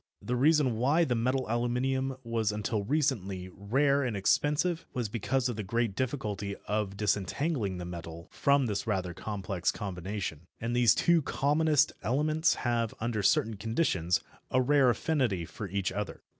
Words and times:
The 0.19 0.35
reason 0.35 0.77
why 0.77 1.03
the 1.03 1.13
metal 1.13 1.45
aluminium 1.47 2.17
was 2.23 2.51
until 2.51 2.83
recently 2.83 3.49
rare 3.53 4.01
and 4.03 4.17
expensive 4.17 4.87
was 4.95 5.09
because 5.09 5.47
of 5.47 5.57
the 5.57 5.61
great 5.61 5.95
difficulty 5.95 6.55
of 6.67 6.97
disentangling 6.97 7.77
the 7.77 7.85
metal 7.85 8.27
from 8.31 8.65
this 8.65 8.87
rather 8.87 9.13
complex 9.13 9.71
combination. 9.71 10.47
And 10.59 10.75
these 10.75 10.95
two 10.95 11.21
commonest 11.21 11.91
elements 12.01 12.55
have, 12.65 12.95
under 12.99 13.21
certain 13.21 13.57
conditions, 13.57 14.21
a 14.49 14.59
rare 14.59 14.89
affinity 14.89 15.45
for 15.45 15.69
each 15.69 15.91
other. 15.91 16.23